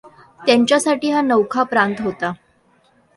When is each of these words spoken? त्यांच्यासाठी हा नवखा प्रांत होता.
त्यांच्यासाठी 0.39 1.11
हा 1.11 1.21
नवखा 1.21 1.63
प्रांत 1.63 2.01
होता. 2.01 2.31